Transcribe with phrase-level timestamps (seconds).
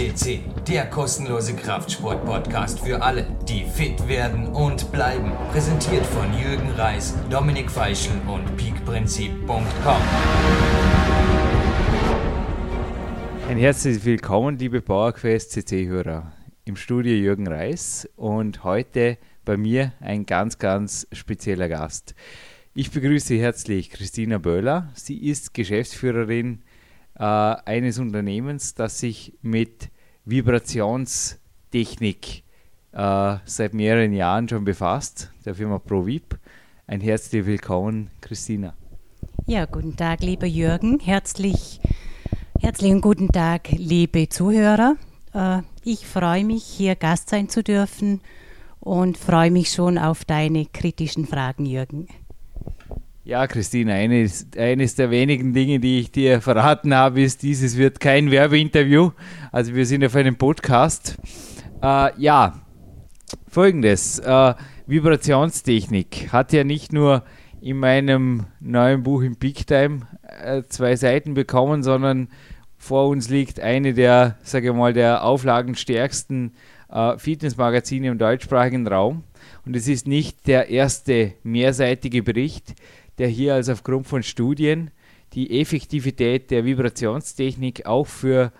[0.00, 5.30] CC, der kostenlose Kraftsport-Podcast für alle, die fit werden und bleiben.
[5.52, 10.02] Präsentiert von Jürgen Reis, Dominik Feischl und peakprinzip.com.
[13.50, 16.32] Ein herzliches Willkommen, liebe PowerQuest CC-Hörer.
[16.64, 22.14] Im Studio Jürgen Reis und heute bei mir ein ganz, ganz spezieller Gast.
[22.72, 24.88] Ich begrüße herzlich Christina Böhler.
[24.94, 26.62] Sie ist Geschäftsführerin
[27.20, 29.90] äh, eines Unternehmens, das sich mit
[30.24, 32.44] Vibrationstechnik
[32.92, 36.38] äh, seit mehreren Jahren schon befasst, der Firma ProVip.
[36.86, 38.72] Ein herzliches Willkommen, Christina.
[39.46, 40.98] Ja, guten Tag, lieber Jürgen.
[40.98, 41.80] Herzlich,
[42.58, 44.96] herzlichen guten Tag, liebe Zuhörer.
[45.34, 48.22] Äh, ich freue mich, hier Gast sein zu dürfen
[48.80, 52.08] und freue mich schon auf deine kritischen Fragen, Jürgen.
[53.30, 58.00] Ja, Christine, eines, eines der wenigen Dinge, die ich dir verraten habe, ist, dieses wird
[58.00, 59.12] kein Werbeinterview.
[59.52, 61.16] Also wir sind auf einem Podcast.
[61.80, 62.60] Äh, ja,
[63.46, 64.18] folgendes.
[64.18, 64.54] Äh,
[64.88, 67.22] Vibrationstechnik hat ja nicht nur
[67.60, 70.08] in meinem neuen Buch im Peak Time
[70.42, 72.30] äh, zwei Seiten bekommen, sondern
[72.78, 76.54] vor uns liegt eine der, sage ich mal, der auflagenstärksten
[76.90, 79.22] äh, Fitnessmagazine im deutschsprachigen Raum.
[79.64, 82.74] Und es ist nicht der erste mehrseitige Bericht,
[83.20, 84.90] der hier also aufgrund von Studien
[85.34, 88.50] die Effektivität der Vibrationstechnik auch für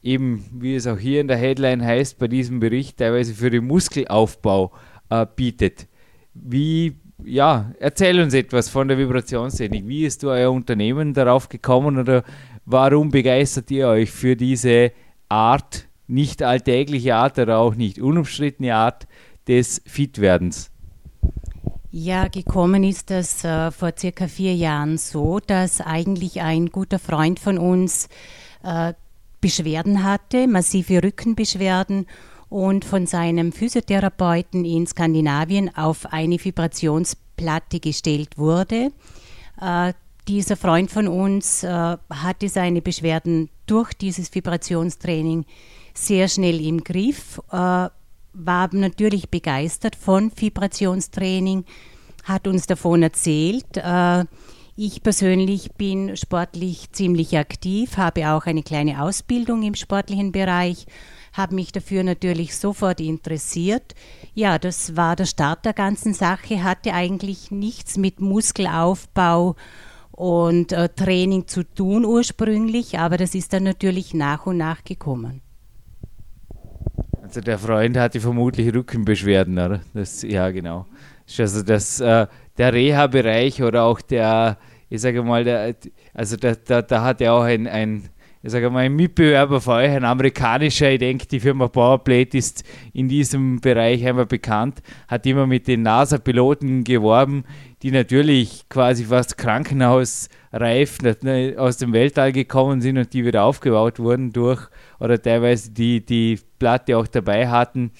[0.00, 3.66] eben, wie es auch hier in der Headline heißt, bei diesem Bericht teilweise für den
[3.66, 4.72] Muskelaufbau
[5.10, 5.88] äh, bietet.
[6.34, 9.88] Wie, ja, erzähl uns etwas von der Vibrationstechnik.
[9.88, 12.22] Wie ist euer Unternehmen darauf gekommen oder
[12.64, 14.92] warum begeistert ihr euch für diese
[15.28, 19.08] Art, nicht alltägliche Art oder auch nicht unumstrittene Art
[19.48, 20.70] des Fitwerdens?
[21.98, 27.40] Ja, gekommen ist das äh, vor circa vier Jahren so, dass eigentlich ein guter Freund
[27.40, 28.10] von uns
[28.62, 28.92] äh,
[29.40, 32.06] Beschwerden hatte, massive Rückenbeschwerden
[32.50, 38.92] und von seinem Physiotherapeuten in Skandinavien auf eine Vibrationsplatte gestellt wurde.
[39.58, 39.94] Äh,
[40.28, 45.46] dieser Freund von uns äh, hatte seine Beschwerden durch dieses Vibrationstraining
[45.94, 47.88] sehr schnell im Griff äh,
[48.36, 51.64] war natürlich begeistert von Vibrationstraining,
[52.24, 53.76] hat uns davon erzählt.
[53.76, 54.24] Äh,
[54.76, 60.86] ich persönlich bin sportlich ziemlich aktiv, habe auch eine kleine Ausbildung im sportlichen Bereich,
[61.32, 63.94] habe mich dafür natürlich sofort interessiert.
[64.34, 69.56] Ja, das war der Start der ganzen Sache, hatte eigentlich nichts mit Muskelaufbau
[70.10, 75.40] und äh, Training zu tun ursprünglich, aber das ist dann natürlich nach und nach gekommen.
[77.26, 79.80] Also der Freund hatte vermutlich Rückenbeschwerden, oder?
[79.94, 80.86] Das, ja, genau.
[81.38, 85.74] Also das, äh, der Reha-Bereich oder auch der, ich sage mal, der,
[86.14, 88.08] also da, da, da hat er auch ein, ein,
[88.44, 92.62] ich sage mal, ein Mitbewerber für euch, ein amerikanischer, ich denke, die Firma Powerplate ist
[92.92, 97.42] in diesem Bereich einmal bekannt, hat immer mit den NASA-Piloten geworben,
[97.86, 100.98] die natürlich quasi fast krankenhausreif
[101.56, 104.66] aus dem Weltall gekommen sind und die wieder aufgebaut wurden durch,
[104.98, 107.92] oder teilweise die, die Platte auch dabei hatten.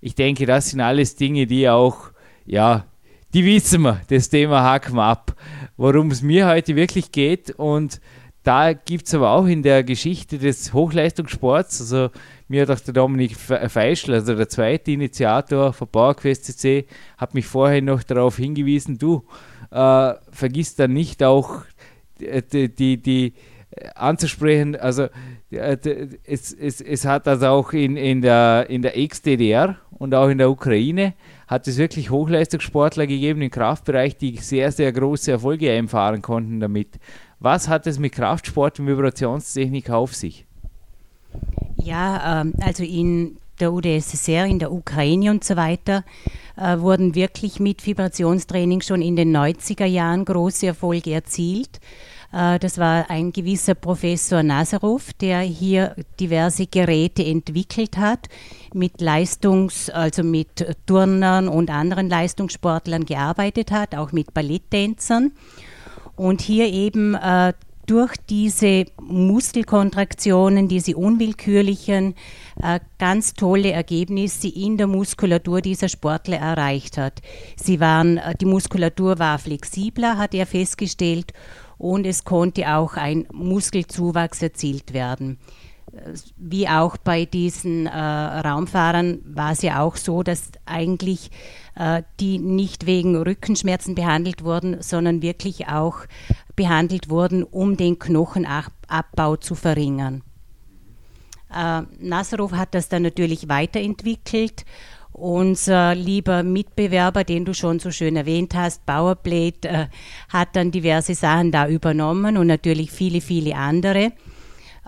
[0.00, 2.10] Ich denke, das sind alles Dinge, die auch,
[2.46, 2.84] ja,
[3.32, 5.36] die wissen wir, das Thema haken wir ab.
[5.76, 8.00] Worum es mir heute wirklich geht und
[8.48, 12.08] da gibt es aber auch in der Geschichte des Hochleistungssports, also
[12.48, 16.86] mir hat auch der Dominik Feischl, also der zweite Initiator von PowerQuest CC,
[17.18, 19.22] hat mich vorher noch darauf hingewiesen, du
[19.70, 21.60] äh, vergiss dann nicht auch
[22.18, 23.34] die, die, die
[23.94, 25.08] anzusprechen, also
[25.50, 30.38] es, es, es hat also auch in, in der, in der Ex-DDR und auch in
[30.38, 31.12] der Ukraine
[31.48, 36.98] hat es wirklich Hochleistungssportler gegeben im Kraftbereich, die sehr, sehr große Erfolge einfahren konnten damit.
[37.40, 40.44] Was hat es mit Kraftsport und Vibrationstechnik auf sich?
[41.76, 46.04] Ja, ähm, also in der UdSSR, in der Ukraine und so weiter,
[46.56, 51.80] äh, wurden wirklich mit Vibrationstraining schon in den 90er Jahren große Erfolge erzielt.
[52.32, 58.28] Äh, das war ein gewisser Professor Nazarov, der hier diverse Geräte entwickelt hat,
[58.74, 65.32] mit Leistungs-, also mit Turnern und anderen Leistungssportlern gearbeitet hat, auch mit Balletttänzern.
[66.18, 67.52] Und hier eben äh,
[67.86, 72.16] durch diese Muskelkontraktionen, diese unwillkürlichen,
[72.60, 77.22] äh, ganz tolle Ergebnisse in der Muskulatur dieser Sportler erreicht hat.
[77.56, 81.32] Sie waren, äh, die Muskulatur war flexibler, hat er festgestellt,
[81.78, 85.38] und es konnte auch ein Muskelzuwachs erzielt werden.
[86.36, 91.30] Wie auch bei diesen äh, Raumfahrern war es ja auch so, dass eigentlich
[91.74, 96.00] äh, die nicht wegen Rückenschmerzen behandelt wurden, sondern wirklich auch
[96.56, 100.22] behandelt wurden, um den Knochenabbau zu verringern.
[101.54, 104.64] Äh, Nazarov hat das dann natürlich weiterentwickelt.
[105.12, 109.86] Unser lieber Mitbewerber, den du schon so schön erwähnt hast, Powerplate, äh,
[110.28, 114.12] hat dann diverse Sachen da übernommen und natürlich viele, viele andere.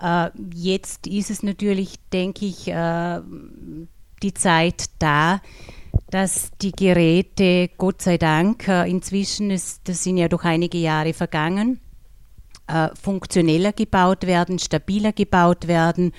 [0.01, 3.21] Äh, jetzt ist es natürlich, denke ich, äh,
[4.23, 5.41] die Zeit da,
[6.09, 11.13] dass die Geräte, Gott sei Dank, äh, inzwischen, ist, das sind ja doch einige Jahre
[11.13, 11.79] vergangen,
[12.93, 16.13] funktioneller gebaut werden, stabiler gebaut werden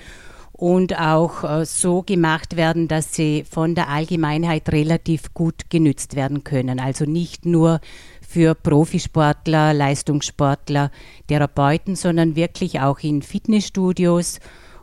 [0.51, 6.79] und auch so gemacht werden, dass sie von der Allgemeinheit relativ gut genützt werden können.
[6.79, 7.79] Also nicht nur
[8.33, 10.89] für Profisportler, Leistungssportler,
[11.27, 14.39] Therapeuten, sondern wirklich auch in Fitnessstudios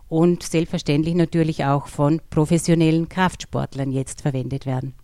[0.08, 4.94] und selbstverständlich natürlich auch von professionellen Kraftsportlern jetzt verwendet werden.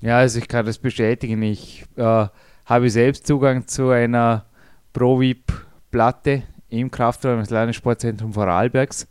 [0.00, 1.42] Ja, also ich kann das bestätigen.
[1.42, 2.26] Ich äh,
[2.66, 4.46] habe selbst Zugang zu einer
[4.92, 9.08] ProVip-Platte im Kraftraum des Landessportzentrums Vorarlbergs.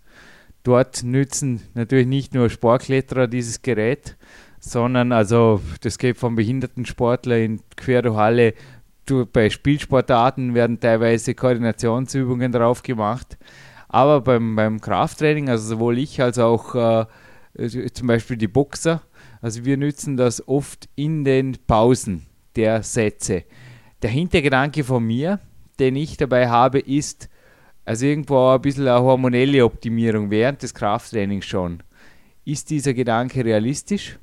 [0.64, 4.16] Dort nützen natürlich nicht nur Sportkletterer dieses Gerät,
[4.60, 8.54] sondern also das geht vom Behindertensportler in Querhalle
[9.32, 13.38] bei Spielsportarten werden teilweise Koordinationsübungen drauf gemacht.
[13.88, 17.06] Aber beim, beim Krafttraining, also sowohl ich als auch äh,
[17.92, 19.02] zum Beispiel die Boxer,
[19.42, 23.46] also wir nützen das oft in den Pausen der Sätze.
[24.02, 25.40] Der Hintergedanke von mir,
[25.80, 27.30] den ich dabei habe, ist
[27.86, 31.82] also irgendwo ein bisschen eine hormonelle Optimierung während des Krafttrainings schon.
[32.46, 34.20] Ist dieser Gedanke realistisch?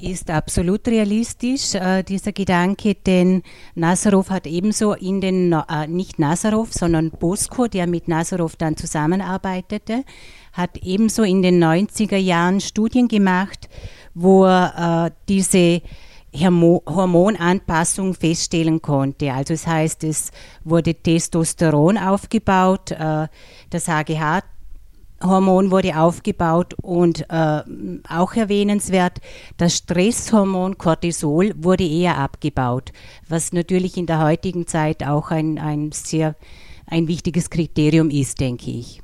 [0.00, 3.42] Ist absolut realistisch, äh, dieser Gedanke, denn
[3.74, 10.04] Nazarov hat ebenso in den, äh, nicht Nazarov, sondern Bosco, der mit Nazarov dann zusammenarbeitete,
[10.52, 13.68] hat ebenso in den 90er Jahren Studien gemacht,
[14.14, 15.82] wo er äh, diese
[16.32, 19.32] Hormonanpassung feststellen konnte.
[19.32, 20.30] Also das heißt, es
[20.62, 23.26] wurde Testosteron aufgebaut, äh,
[23.70, 24.44] das HGH
[25.22, 27.62] Hormon wurde aufgebaut und äh,
[28.08, 29.20] auch erwähnenswert,
[29.56, 32.92] das Stresshormon Cortisol wurde eher abgebaut,
[33.28, 36.34] was natürlich in der heutigen Zeit auch ein, ein sehr
[36.86, 39.02] ein wichtiges Kriterium ist, denke ich.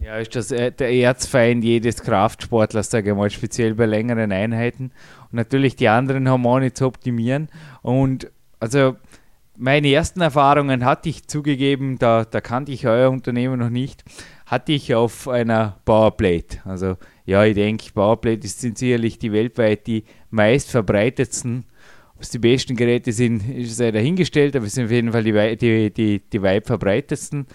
[0.00, 4.92] Ja, ist das äh, der Erzfeind jedes Kraftsportlers, sage ich mal, speziell bei längeren Einheiten.
[5.30, 7.48] Und natürlich die anderen Hormone zu optimieren.
[7.82, 8.30] Und
[8.60, 8.96] also
[9.58, 14.04] meine ersten Erfahrungen hatte ich zugegeben, da, da kannte ich euer Unternehmen noch nicht,
[14.46, 16.60] hatte ich auf einer Powerplate.
[16.64, 16.96] Also
[17.26, 21.64] ja, ich denke, Powerplate sind sicherlich die weltweit die meist verbreitetsten.
[22.14, 25.24] Ob es die besten Geräte sind, ist sei dahingestellt, aber es sind auf jeden Fall
[25.24, 27.46] die, die, die, die weit verbreitetsten.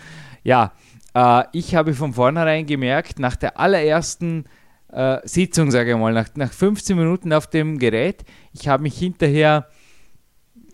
[0.44, 0.74] Ja,
[1.14, 4.46] äh, ich habe von vornherein gemerkt, nach der allerersten
[4.92, 8.24] äh, Sitzung, sage ich mal, nach, nach 15 Minuten auf dem Gerät,
[8.54, 9.68] ich habe mich hinterher,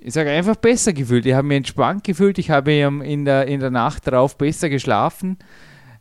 [0.02, 1.26] ich sage einfach besser gefühlt.
[1.26, 5.38] Ich habe mich entspannt gefühlt, ich habe in der, in der Nacht darauf besser geschlafen.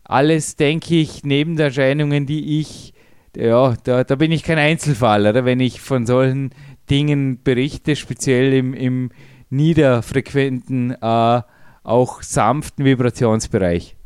[0.04, 2.94] Alles, denke ich, Nebenerscheinungen, die ich,
[3.36, 5.44] ja, da, da bin ich kein Einzelfall, oder?
[5.44, 6.50] wenn ich von solchen
[6.88, 9.10] Dingen berichte, speziell im, im
[9.50, 11.42] niederfrequenten, äh,
[11.82, 13.97] auch sanften Vibrationsbereich.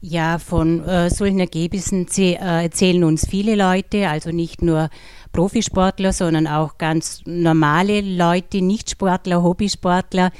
[0.00, 2.34] Ja, von äh, solchen Ergebnissen äh,
[2.64, 4.90] erzählen uns viele Leute, also nicht nur
[5.32, 10.32] Profisportler, sondern auch ganz normale Leute, Nichtsportler, Hobbysportler,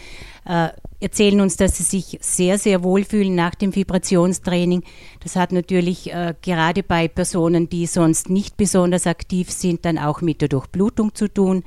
[0.45, 0.69] äh,
[1.01, 4.83] erzählen uns, dass sie sich sehr, sehr wohlfühlen nach dem Vibrationstraining.
[5.21, 10.21] Das hat natürlich äh, gerade bei Personen, die sonst nicht besonders aktiv sind, dann auch
[10.21, 11.65] mit der Durchblutung zu tun,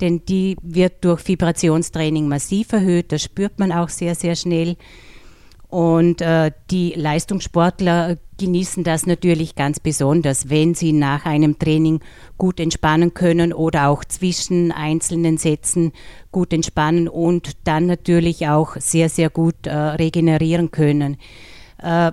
[0.00, 3.12] denn die wird durch Vibrationstraining massiv erhöht.
[3.12, 4.76] Das spürt man auch sehr, sehr schnell.
[5.68, 12.00] Und äh, die Leistungssportler genießen das natürlich ganz besonders, wenn sie nach einem Training
[12.38, 15.92] gut entspannen können oder auch zwischen einzelnen Sätzen
[16.32, 21.18] gut entspannen und dann natürlich auch sehr, sehr gut äh, regenerieren können.
[21.82, 22.12] Äh,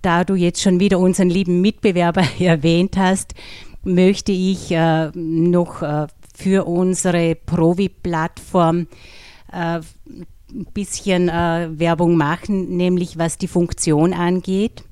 [0.00, 3.34] da du jetzt schon wieder unseren lieben Mitbewerber erwähnt hast,
[3.84, 8.86] möchte ich äh, noch äh, für unsere Provi-Plattform
[9.52, 9.80] äh,
[10.72, 14.84] bisschen äh, Werbung machen, nämlich was die Funktion angeht.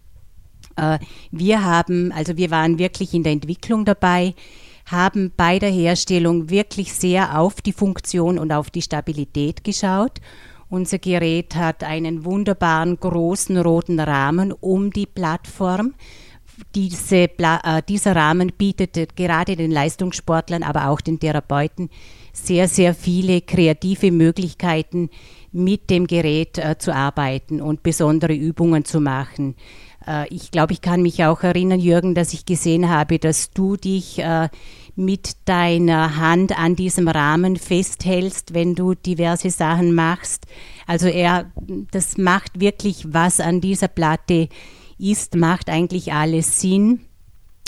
[0.77, 0.99] Äh,
[1.31, 4.35] wir haben, also wir waren wirklich in der Entwicklung dabei,
[4.87, 10.21] haben bei der Herstellung wirklich sehr auf die Funktion und auf die Stabilität geschaut.
[10.69, 15.95] Unser Gerät hat einen wunderbaren großen roten Rahmen um die Plattform.
[16.75, 21.91] Diese, äh, dieser Rahmen bietet gerade den Leistungssportlern, aber auch den Therapeuten
[22.33, 25.11] sehr, sehr viele kreative Möglichkeiten,
[25.53, 29.57] mit dem Gerät äh, zu arbeiten und besondere Übungen zu machen.
[30.07, 33.77] Äh, ich glaube, ich kann mich auch erinnern, Jürgen, dass ich gesehen habe, dass du
[33.77, 34.49] dich äh,
[34.97, 40.47] mit deiner Hand an diesem Rahmen festhältst, wenn du diverse Sachen machst.
[40.87, 41.51] Also er,
[41.91, 44.49] das macht wirklich was an dieser Platte
[44.99, 47.01] ist, macht eigentlich alles Sinn.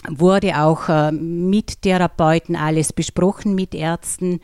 [0.09, 4.41] Wurde auch äh, mit Therapeuten alles besprochen, mit Ärzten.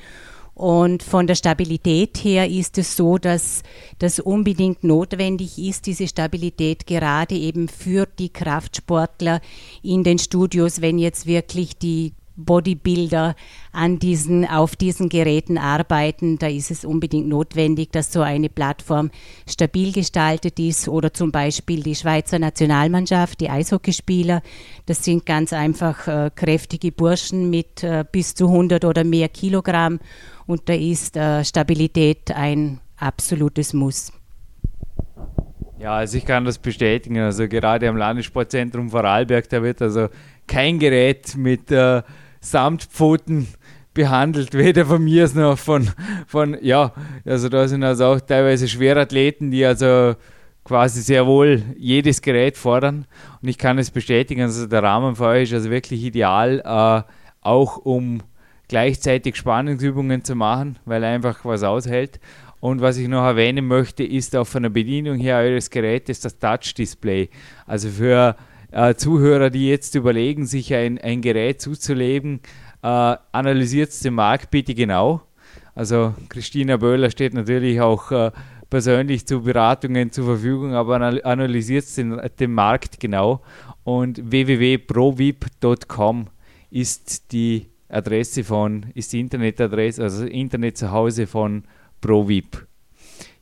[0.59, 3.63] Und von der Stabilität her ist es so, dass
[4.01, 9.41] das unbedingt notwendig ist, diese Stabilität gerade eben für die Kraftsportler
[9.85, 13.37] in den Studios, wenn jetzt wirklich die Bodybuilder
[13.71, 16.39] an diesen, auf diesen Geräten arbeiten.
[16.39, 19.11] Da ist es unbedingt notwendig, dass so eine Plattform
[19.49, 24.43] stabil gestaltet ist oder zum Beispiel die Schweizer Nationalmannschaft, die Eishockeyspieler.
[24.87, 30.01] Das sind ganz einfach äh, kräftige Burschen mit äh, bis zu 100 oder mehr Kilogramm
[30.49, 34.13] und da ist äh, Stabilität ein absolutes Muss.
[35.79, 37.19] Ja, also ich kann das bestätigen.
[37.19, 40.09] Also gerade am Landessportzentrum Vorarlberg, da wird also
[40.49, 42.03] kein Gerät mit äh,
[42.41, 43.47] Samtpfoten
[43.93, 45.91] behandelt, weder von mir noch von,
[46.27, 46.93] von, ja,
[47.25, 50.17] also da sind also auch teilweise Schwerathleten, die also
[50.65, 53.05] quasi sehr wohl jedes Gerät fordern.
[53.43, 57.13] Und ich kann es bestätigen, also der Rahmen für euch ist also wirklich ideal, äh,
[57.43, 58.23] auch um
[58.69, 62.21] gleichzeitig Spannungsübungen zu machen, weil er einfach was aushält.
[62.61, 66.39] Und was ich noch erwähnen möchte, ist auch von der Bedienung her eures Gerätes das
[66.39, 67.31] Touch-Display.
[67.67, 68.37] Also für
[68.73, 72.41] äh, Zuhörer, die jetzt überlegen, sich ein, ein Gerät zuzulegen,
[72.83, 75.23] äh, analysiert den Markt bitte genau.
[75.75, 78.33] Also Christina Böhler steht natürlich auch äh,
[78.69, 83.41] persönlich zu Beratungen zur Verfügung, aber analysiert den, den Markt genau.
[83.85, 86.27] Und www.provip.com
[86.71, 91.65] ist die Adresse von, ist die Internetadresse, also Internet zu Hause von
[92.01, 92.67] ProVip.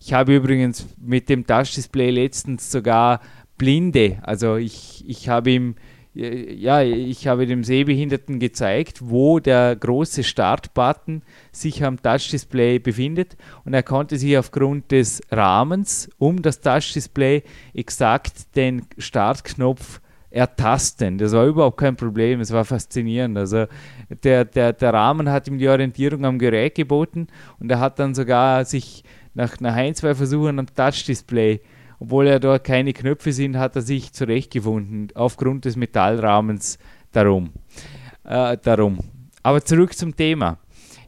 [0.00, 3.21] Ich habe übrigens mit dem Touchdisplay letztens sogar
[3.59, 4.19] Blinde.
[4.23, 5.75] Also ich, ich habe ihm
[6.19, 11.21] ja, ich habe dem Sehbehinderten gezeigt, wo der große Startbutton
[11.53, 13.37] sich am Touchdisplay befindet
[13.67, 17.43] und er konnte sich aufgrund des Rahmens um das Touchdisplay
[17.75, 21.18] exakt den Startknopf ertasten.
[21.18, 23.38] Das war überhaupt kein Problem, es war faszinierend.
[23.38, 23.66] Also
[24.23, 27.28] der, der, der Rahmen hat ihm die Orientierung am Gerät geboten
[27.59, 29.04] und er hat dann sogar sich
[29.35, 31.61] nach, nach ein, zwei Versuchen am Touchdisplay
[31.99, 36.78] obwohl er dort keine Knöpfe sind, hat er sich zurechtgefunden, aufgrund des Metallrahmens
[37.12, 37.50] darum.
[38.25, 38.99] Äh, darum.
[39.42, 40.59] Aber zurück zum Thema.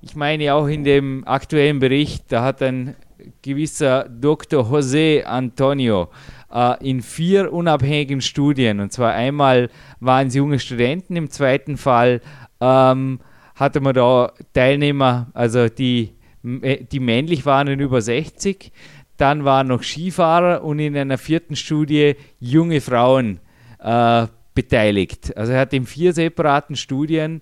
[0.00, 2.94] Ich meine auch in dem aktuellen Bericht, da hat ein
[3.42, 4.64] gewisser Dr.
[4.64, 6.08] José Antonio
[6.52, 12.20] äh, in vier unabhängigen Studien, und zwar einmal waren es junge Studenten, im zweiten Fall
[12.60, 13.20] ähm,
[13.54, 18.72] hatte man da Teilnehmer, also die, die männlich waren und über 60,
[19.16, 23.40] dann waren noch Skifahrer und in einer vierten Studie junge Frauen
[23.80, 25.36] äh, beteiligt.
[25.36, 27.40] Also er hat in vier separaten Studien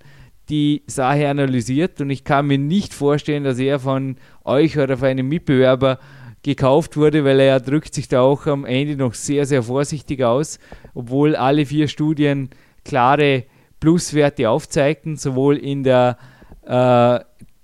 [0.48, 5.08] die Sache analysiert und ich kann mir nicht vorstellen, dass er von euch oder von
[5.08, 5.98] einem Mitbewerber
[6.46, 10.58] gekauft wurde, weil er drückt sich da auch am Ende noch sehr, sehr vorsichtig aus,
[10.94, 12.50] obwohl alle vier Studien
[12.84, 13.44] klare
[13.80, 16.16] Pluswerte aufzeigten, sowohl in der
[16.64, 17.18] äh,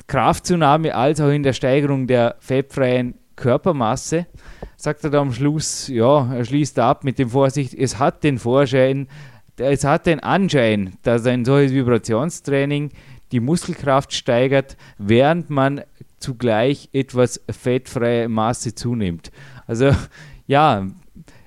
[0.08, 4.26] Kraftzunahme als auch in der Steigerung der fettfreien Körpermasse,
[4.76, 8.38] sagt er da am Schluss, ja, er schließt ab mit dem Vorsicht, es hat den
[8.38, 9.06] Vorschein,
[9.56, 12.90] es hat den Anschein, dass ein solches Vibrationstraining
[13.30, 15.82] die Muskelkraft steigert, während man
[16.22, 19.30] zugleich etwas fettfreie Masse zunimmt.
[19.66, 19.90] Also
[20.46, 20.86] ja,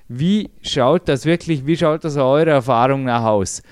[0.08, 3.62] wie schaut das wirklich, wie schaut das eurer Erfahrung nach aus?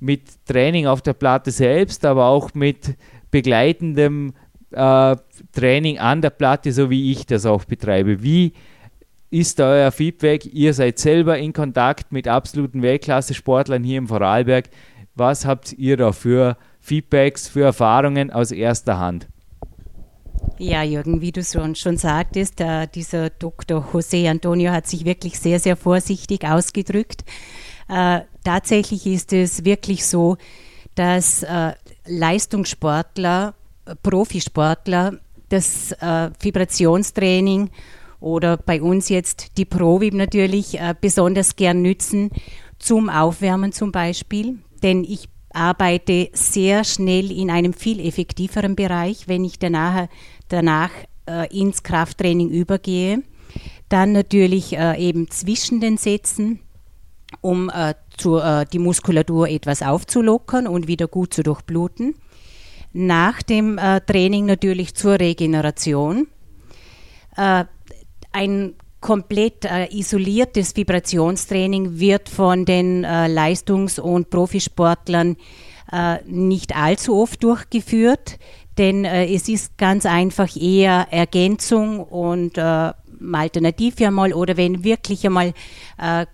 [0.00, 2.96] Mit Training auf der Platte selbst, aber auch mit
[3.30, 4.32] begleitendem
[4.72, 5.16] äh,
[5.52, 8.22] Training an der Platte, so wie ich das auch betreibe.
[8.22, 8.52] Wie
[9.30, 10.46] ist euer Feedback?
[10.46, 14.68] Ihr seid selber in Kontakt mit absoluten Weltklasse-Sportlern hier im Vorarlberg.
[15.14, 19.28] Was habt ihr da für Feedbacks, für Erfahrungen aus erster Hand?
[20.58, 23.84] Ja, Jürgen, wie du schon, schon sagtest, äh, dieser Dr.
[23.92, 27.24] José Antonio hat sich wirklich sehr, sehr vorsichtig ausgedrückt.
[27.88, 30.36] Äh, tatsächlich ist es wirklich so,
[30.94, 31.72] dass äh,
[32.06, 33.54] Leistungssportler
[34.02, 35.18] Profisportler
[35.48, 37.70] das äh, Vibrationstraining
[38.20, 42.30] oder bei uns jetzt die ProVib natürlich äh, besonders gern nützen
[42.78, 44.58] zum Aufwärmen zum Beispiel.
[44.82, 50.08] Denn ich arbeite sehr schnell in einem viel effektiveren Bereich, wenn ich danach,
[50.52, 50.90] danach
[51.26, 53.22] äh, ins Krafttraining übergehe.
[53.88, 56.60] Dann natürlich äh, eben zwischen den Sätzen,
[57.40, 62.14] um äh, zu, äh, die Muskulatur etwas aufzulockern und wieder gut zu durchbluten
[62.92, 66.28] nach dem äh, Training natürlich zur Regeneration.
[67.36, 67.64] Äh,
[68.32, 75.36] ein komplett äh, isoliertes Vibrationstraining wird von den äh, Leistungs- und Profisportlern
[75.90, 78.38] äh, nicht allzu oft durchgeführt,
[78.78, 82.92] denn äh, es ist ganz einfach eher Ergänzung und äh,
[83.32, 85.52] Alternative einmal oder wenn wirklich einmal
[85.98, 86.26] äh,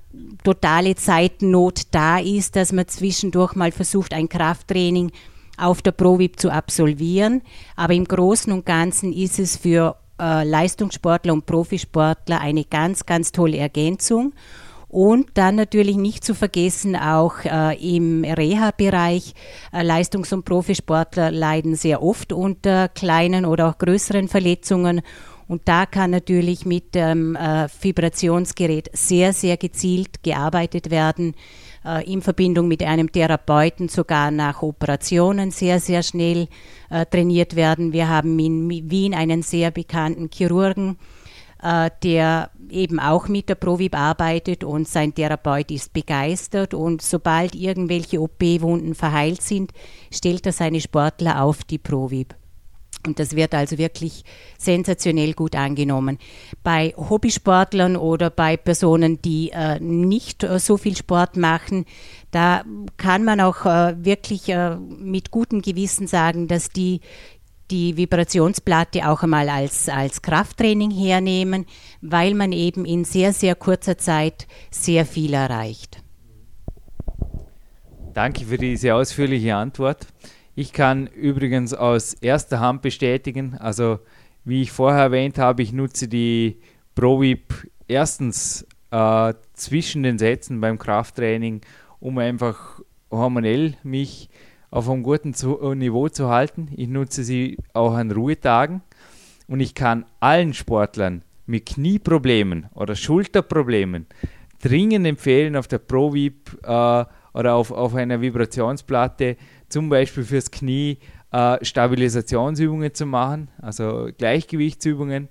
[0.42, 5.12] totale Zeitnot da ist, dass man zwischendurch mal versucht, ein Krafttraining
[5.58, 7.42] auf der ProVip zu absolvieren.
[7.76, 13.32] Aber im Großen und Ganzen ist es für äh, Leistungssportler und Profisportler eine ganz, ganz
[13.32, 14.32] tolle Ergänzung.
[14.88, 19.34] Und dann natürlich nicht zu vergessen, auch äh, im Reha-Bereich,
[19.72, 25.02] äh, Leistungs- und Profisportler leiden sehr oft unter kleinen oder auch größeren Verletzungen.
[25.46, 31.34] Und da kann natürlich mit dem äh, Vibrationsgerät sehr, sehr gezielt gearbeitet werden
[31.84, 36.48] äh, in Verbindung mit einem Therapeuten sogar nach Operationen sehr, sehr schnell
[36.90, 37.92] äh, trainiert werden.
[37.92, 40.98] Wir haben in Wien einen sehr bekannten Chirurgen,
[41.62, 47.54] äh, der eben auch mit der Provib arbeitet und sein Therapeut ist begeistert und sobald
[47.54, 49.72] irgendwelche OP-Wunden verheilt sind,
[50.12, 52.34] stellt er seine Sportler auf die Provib.
[53.06, 54.24] Und das wird also wirklich
[54.58, 56.18] sensationell gut angenommen.
[56.62, 61.84] Bei Hobbysportlern oder bei Personen, die äh, nicht äh, so viel Sport machen,
[62.32, 62.64] da
[62.96, 67.00] kann man auch äh, wirklich äh, mit gutem Gewissen sagen, dass die
[67.70, 71.66] die Vibrationsplatte auch einmal als, als Krafttraining hernehmen,
[72.00, 76.02] weil man eben in sehr, sehr kurzer Zeit sehr viel erreicht.
[78.14, 80.06] Danke für diese ausführliche Antwort.
[80.54, 84.00] Ich kann übrigens aus erster Hand bestätigen, also
[84.44, 86.58] wie ich vorher erwähnt habe, ich nutze die
[86.94, 91.60] ProVip erstens äh, zwischen den Sätzen beim Krafttraining,
[92.00, 94.30] um einfach hormonell mich
[94.70, 96.68] auf einem guten äh, Niveau zu halten.
[96.76, 98.82] Ich nutze sie auch an Ruhetagen
[99.46, 104.06] und ich kann allen Sportlern mit Knieproblemen oder Schulterproblemen
[104.62, 109.36] dringend empfehlen, auf der ProVip äh, oder auf, auf einer Vibrationsplatte
[109.68, 110.98] zum Beispiel fürs Knie
[111.32, 115.28] äh, Stabilisationsübungen zu machen, also Gleichgewichtsübungen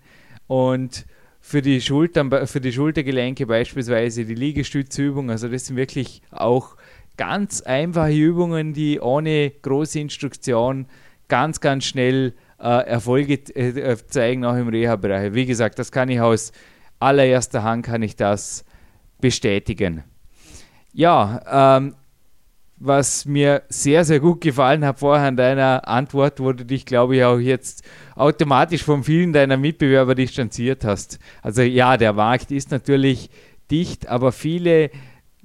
[0.47, 1.05] und
[1.39, 5.29] für die Schultern, für die Schultergelenke beispielsweise die Liegestützübung.
[5.29, 6.75] Also das sind wirklich auch
[7.17, 10.85] ganz einfache Übungen, die ohne große Instruktion
[11.27, 15.33] ganz, ganz schnell äh, Erfolge äh, zeigen, auch im Reha-Bereich.
[15.33, 16.51] Wie gesagt, das kann ich aus
[16.99, 18.65] allererster Hand kann ich das
[19.19, 20.03] bestätigen.
[20.93, 21.95] Ja, ähm,
[22.79, 27.17] was mir sehr, sehr gut gefallen hat vorher an deiner Antwort, wo du dich, glaube
[27.17, 27.83] ich, auch jetzt
[28.15, 31.19] automatisch von vielen deiner Mitbewerber distanziert hast.
[31.41, 33.29] Also ja, der Markt ist natürlich
[33.71, 34.91] dicht, aber viele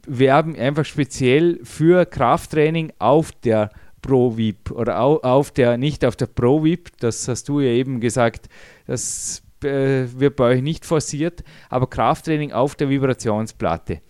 [0.06, 3.70] werben einfach speziell für Krafttraining auf der
[4.02, 8.48] ProVip oder auf der, nicht auf der ProVip, das hast du ja eben gesagt,
[8.86, 14.00] das äh, wird bei euch nicht forciert, aber Krafttraining auf der Vibrationsplatte.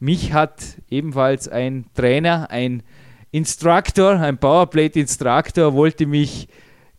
[0.00, 2.82] Mich hat ebenfalls ein Trainer, ein
[3.30, 6.48] Instructor, ein Powerplate-Instructor, wollte mich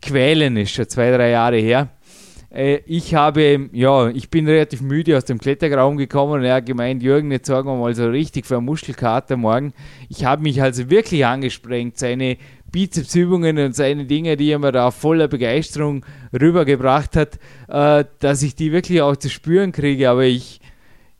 [0.01, 1.89] quälen, ist schon zwei, drei Jahre her.
[2.57, 6.65] Äh, ich habe, ja, ich bin relativ müde aus dem Kletterraum gekommen und er hat
[6.65, 9.73] gemeint, Jürgen, jetzt sagen wir mal so richtig für einen Muskelkater morgen.
[10.09, 12.37] Ich habe mich also wirklich angesprengt, seine
[12.71, 18.55] Bizepsübungen und seine Dinge, die er mir da voller Begeisterung rübergebracht hat, äh, dass ich
[18.55, 20.09] die wirklich auch zu spüren kriege.
[20.09, 20.59] Aber ich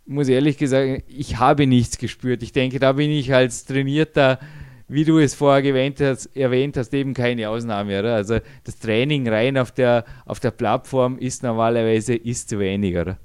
[0.08, 2.42] muss ehrlich gesagt, ich habe nichts gespürt.
[2.42, 4.40] Ich denke, da bin ich als trainierter,
[4.88, 8.00] wie du es vorher erwähnt hast, erwähnt hast eben keine Ausnahme.
[8.00, 8.16] Oder?
[8.16, 12.96] Also das Training rein auf der, auf der Plattform ist normalerweise ist zu wenig.
[12.98, 13.18] Oder?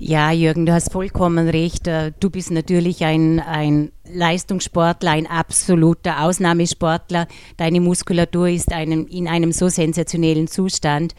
[0.00, 1.86] Ja, Jürgen, du hast vollkommen recht.
[1.88, 7.26] Äh, du bist natürlich ein, ein Leistungssportler, ein absoluter Ausnahmesportler.
[7.56, 11.14] Deine Muskulatur ist einem, in einem so sensationellen Zustand,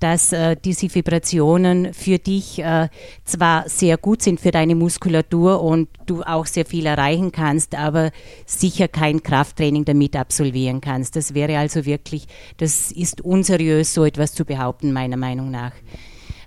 [0.00, 2.88] dass äh, diese Vibrationen für dich äh,
[3.24, 8.10] zwar sehr gut sind für deine Muskulatur und du auch sehr viel erreichen kannst, aber
[8.46, 11.16] sicher kein Krafttraining damit absolvieren kannst.
[11.16, 12.26] Das wäre also wirklich,
[12.56, 15.72] das ist unseriös, so etwas zu behaupten, meiner Meinung nach.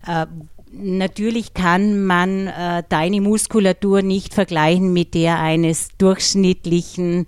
[0.05, 0.27] Äh,
[0.71, 7.25] Natürlich kann man äh, deine Muskulatur nicht vergleichen mit der eines durchschnittlichen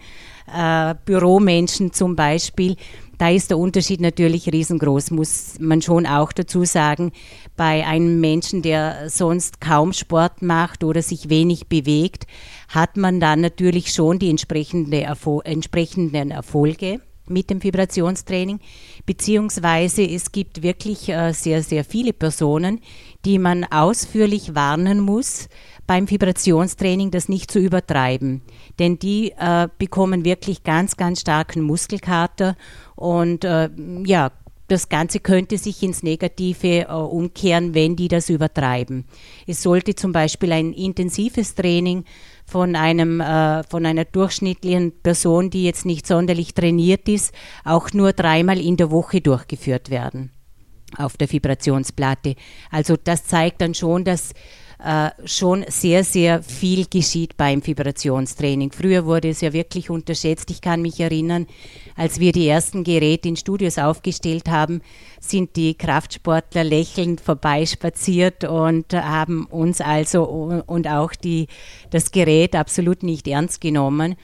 [0.54, 2.76] äh, Büromenschen zum Beispiel.
[3.18, 7.12] Da ist der Unterschied natürlich riesengroß, muss man schon auch dazu sagen.
[7.58, 12.28] Bei einem Menschen, der sonst kaum Sport macht oder sich wenig bewegt,
[12.70, 18.60] hat man dann natürlich schon die entsprechende Erfol entsprechenden Erfolge mit dem Vibrationstraining,
[19.06, 22.82] beziehungsweise es gibt wirklich äh, sehr, sehr viele Personen,
[23.26, 25.50] die man ausführlich warnen muss,
[25.86, 28.42] beim Vibrationstraining das nicht zu übertreiben.
[28.78, 32.56] Denn die äh, bekommen wirklich ganz, ganz starken Muskelkater
[32.96, 33.70] und äh,
[34.06, 34.32] ja,
[34.68, 39.06] das Ganze könnte sich ins Negative äh, umkehren, wenn die das übertreiben.
[39.48, 42.06] Es sollte zum Beispiel ein intensives Training
[42.46, 47.34] von, einem, äh, von einer durchschnittlichen Person, die jetzt nicht sonderlich trainiert ist,
[47.66, 50.32] auch nur dreimal in der Woche durchgeführt werden
[50.98, 52.36] auf der Vibrationsplatte.
[52.72, 54.34] Also das zeigt dann schon, dass
[54.82, 58.72] äh, schon sehr, sehr viel geschieht beim Vibrationstraining.
[58.72, 60.50] Früher wurde es ja wirklich unterschätzt.
[60.52, 61.48] Ich kann mich erinnern,
[61.98, 64.82] als wir die ersten Geräte in Studios aufgestellt haben,
[65.20, 70.24] sind die Kraftsportler lächelnd vorbeispaziert und haben uns also
[70.66, 71.48] und auch die,
[71.90, 74.16] das Gerät absolut nicht ernst genommen.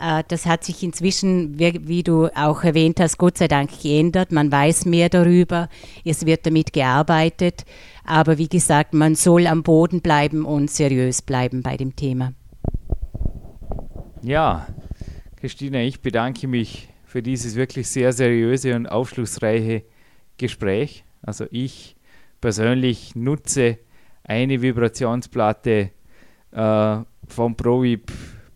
[0.00, 4.32] Äh, das hat sich inzwischen, wie du auch erwähnt hast, Gott sei Dank geändert.
[4.32, 5.68] Man weiß mehr darüber,
[6.04, 7.64] es wird damit gearbeitet.
[8.04, 12.32] Aber wie gesagt, man soll am Boden bleiben und seriös bleiben bei dem Thema.
[14.22, 14.66] Ja,
[15.36, 19.82] Christina, ich bedanke mich für dieses wirklich sehr seriöse und aufschlussreiche
[20.38, 21.04] Gespräch.
[21.20, 21.96] Also ich
[22.40, 23.78] persönlich nutze
[24.24, 25.90] eine Vibrationsplatte
[26.52, 26.96] äh,
[27.28, 28.10] vom ProVip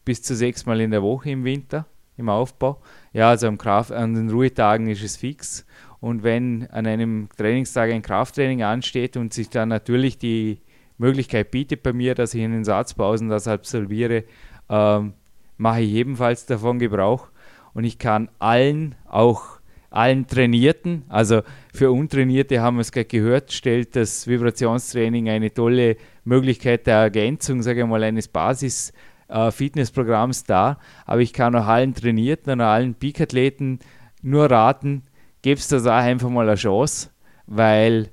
[0.07, 1.85] bis zu sechsmal in der Woche im Winter
[2.16, 2.81] im Aufbau.
[3.12, 5.66] Ja, also am Kraft, an den Ruhetagen ist es fix.
[6.01, 10.59] Und wenn an einem Trainingstag ein Krafttraining ansteht und sich dann natürlich die
[10.97, 14.25] Möglichkeit bietet bei mir, dass ich in den Satzpausen das absolviere,
[14.71, 15.12] ähm,
[15.59, 17.29] mache ich ebenfalls davon Gebrauch.
[17.75, 19.59] Und ich kann allen, auch
[19.90, 21.42] allen Trainierten, also
[21.75, 27.62] für Untrainierte haben wir es gerade gehört, stellt das Vibrationstraining eine tolle Möglichkeit der Ergänzung,
[27.62, 28.92] sage ich mal, eines Basis-
[29.29, 33.81] äh, Fitnessprogramms da, aber ich kann auch allen Trainierten und allen Peak-Athleten
[34.23, 35.03] nur raten,
[35.43, 37.11] gebt das auch einfach mal eine Chance,
[37.47, 38.11] weil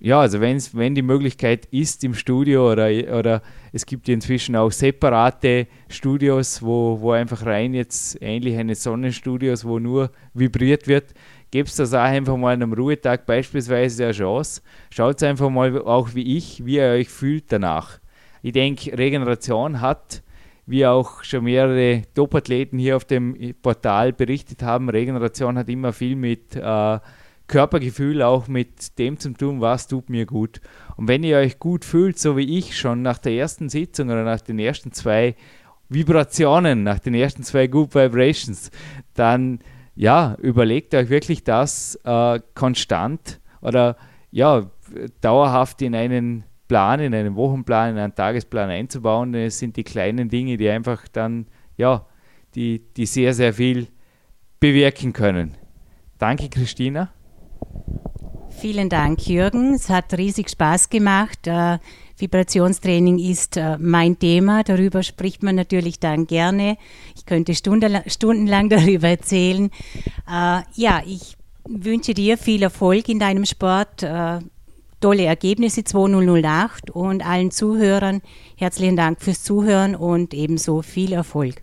[0.00, 3.42] ja, also wenn's, wenn die Möglichkeit ist im Studio oder, oder
[3.72, 9.80] es gibt inzwischen auch separate Studios, wo, wo einfach rein jetzt ähnlich eines Sonnenstudios, wo
[9.80, 11.14] nur vibriert wird,
[11.50, 14.62] gebt das auch einfach mal an einem Ruhetag beispielsweise eine Chance.
[14.90, 17.98] Schaut einfach mal auch wie ich, wie ihr euch fühlt danach.
[18.42, 20.22] Ich denke, Regeneration hat
[20.68, 26.14] wie auch schon mehrere Top-Athleten hier auf dem Portal berichtet haben, Regeneration hat immer viel
[26.14, 26.98] mit äh,
[27.46, 30.60] Körpergefühl, auch mit dem zu tun, was tut mir gut.
[30.96, 34.24] Und wenn ihr euch gut fühlt, so wie ich schon nach der ersten Sitzung oder
[34.24, 35.36] nach den ersten zwei
[35.88, 38.70] Vibrationen, nach den ersten zwei Good Vibrations,
[39.14, 39.60] dann
[39.96, 43.96] ja, überlegt euch wirklich das äh, konstant oder
[44.30, 44.70] ja,
[45.22, 49.34] dauerhaft in einen Plan, in einen Wochenplan, in einen Tagesplan einzubauen.
[49.34, 52.06] Es sind die kleinen Dinge, die einfach dann, ja,
[52.54, 53.88] die, die sehr, sehr viel
[54.60, 55.54] bewirken können.
[56.18, 57.10] Danke, Christina.
[58.50, 59.74] Vielen Dank, Jürgen.
[59.74, 61.46] Es hat riesig Spaß gemacht.
[61.46, 61.78] Äh,
[62.16, 64.64] Vibrationstraining ist äh, mein Thema.
[64.64, 66.76] Darüber spricht man natürlich dann gerne.
[67.16, 69.70] Ich könnte stundenlang darüber erzählen.
[70.28, 71.36] Äh, ja, ich
[71.68, 74.02] wünsche dir viel Erfolg in deinem Sport.
[75.00, 78.20] Tolle Ergebnisse 2008 und allen Zuhörern
[78.56, 81.62] herzlichen Dank fürs Zuhören und ebenso viel Erfolg.